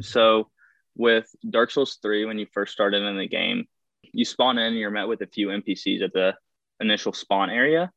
[0.00, 0.50] So
[0.96, 3.66] with Dark Souls 3, when you first started in the game,
[4.02, 6.34] you spawn in and you're met with a few NPCs at the
[6.80, 7.90] initial spawn area.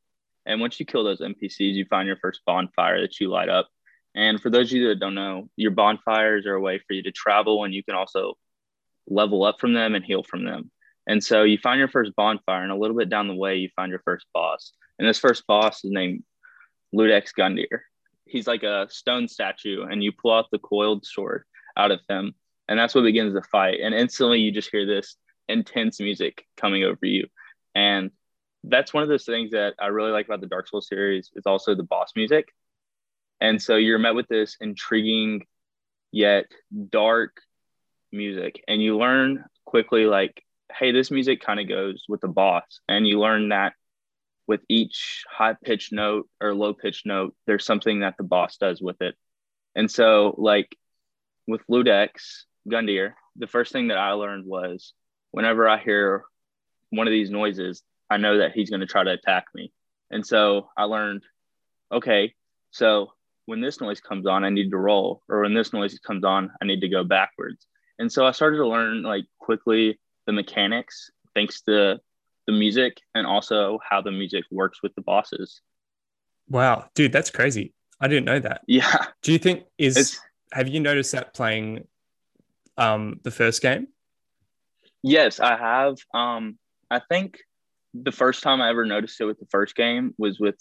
[0.46, 3.68] And once you kill those NPCs, you find your first bonfire that you light up.
[4.16, 7.04] And for those of you that don't know, your bonfires are a way for you
[7.04, 8.34] to travel and you can also
[9.08, 10.72] level up from them and heal from them.
[11.08, 13.70] And so you find your first bonfire, and a little bit down the way, you
[13.76, 14.72] find your first boss.
[15.00, 16.24] And this first boss is named
[16.94, 17.80] Ludex Gundyr.
[18.26, 21.44] He's like a stone statue, and you pull out the coiled sword
[21.82, 22.34] out of him,
[22.68, 23.80] and that's what begins the fight.
[23.82, 25.16] And instantly, you just hear this
[25.48, 27.28] intense music coming over you.
[27.76, 28.12] And
[28.64, 31.46] that's one of those things that I really like about the Dark Souls series is
[31.46, 32.50] also the boss music.
[33.40, 35.46] And so you're met with this intriguing
[36.12, 36.46] yet
[36.90, 37.38] dark
[38.12, 40.44] music, and you learn quickly like
[40.78, 42.80] hey, this music kind of goes with the boss.
[42.88, 43.74] And you learn that
[44.48, 48.82] with each high pitched note or low pitched note, there's something that the boss does
[48.82, 49.16] with it.
[49.76, 50.76] And so, like
[51.48, 54.94] with Ludex Gundyr, the first thing that I learned was
[55.32, 56.24] whenever I hear
[56.90, 59.72] one of these noises, I know that he's going to try to attack me.
[60.10, 61.24] And so I learned,
[61.92, 62.34] okay,
[62.72, 63.14] so
[63.46, 66.52] when this noise comes on, I need to roll, or when this noise comes on,
[66.62, 67.66] I need to go backwards.
[67.98, 72.00] And so I started to learn like quickly the mechanics thanks to
[72.48, 75.62] the music and also how the music works with the bosses.
[76.50, 77.74] Wow, dude, that's crazy.
[78.00, 78.62] I didn't know that.
[78.68, 79.06] Yeah.
[79.22, 80.20] Do you think is it's,
[80.52, 81.88] have you noticed that playing
[82.78, 83.88] um the first game?
[85.04, 85.98] Yes, I have.
[86.14, 86.58] Um
[86.90, 87.40] I think
[87.94, 90.56] the first time I ever noticed it with the first game was with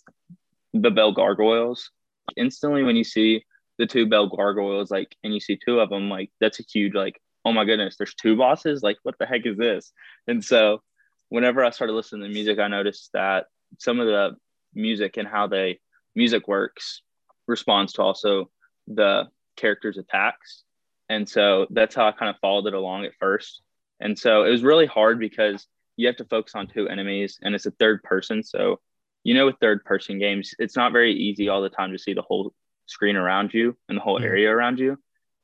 [0.73, 1.91] the bell gargoyles.
[2.37, 3.45] Instantly when you see
[3.79, 6.95] the two bell gargoyles like and you see two of them like that's a huge
[6.95, 8.83] like oh my goodness, there's two bosses.
[8.83, 9.93] Like, what the heck is this?
[10.27, 10.83] And so,
[11.29, 13.47] whenever I started listening to music, I noticed that
[13.79, 14.37] some of the
[14.75, 15.81] music and how they
[16.15, 17.03] music works
[17.47, 18.51] responds to also
[18.87, 19.29] the
[19.61, 20.65] character's attacks.
[21.09, 23.63] And so that's how I kind of followed it along at first.
[24.01, 25.67] And so it was really hard because
[25.97, 28.43] you have to focus on two enemies and it's a third person.
[28.43, 28.81] So,
[29.25, 32.15] you know, with third person games, it's not very easy all the time to see
[32.15, 32.55] the whole
[32.87, 34.25] screen around you and the whole mm-hmm.
[34.25, 34.97] area around you.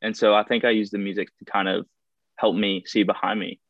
[0.02, 1.86] And so I think I used the music to kind of
[2.36, 3.60] help me see behind me.